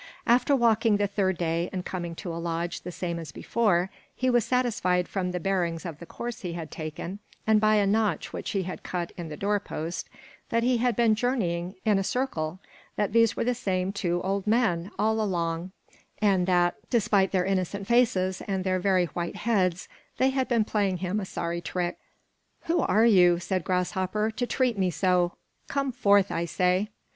[0.25, 4.31] After walking the third day and coming to a lodge the same as before, he
[4.31, 8.33] was satisfied from the bearings of the course he had taken and by a notch
[8.33, 10.09] which he had cut in the door post,
[10.49, 12.57] that he had been journeying in a circle,
[12.95, 15.71] that these were the same two old men, all along,
[16.17, 19.87] and that, despite their innocent faces and their very white heads,
[20.17, 21.99] they had been playing him a sorry trick.
[22.61, 25.33] "Who are you," said Grasshopper, "to treat me so?
[25.67, 26.89] Come forth, I say."